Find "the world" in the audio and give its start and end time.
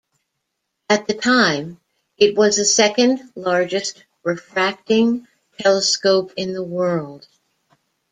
6.53-7.27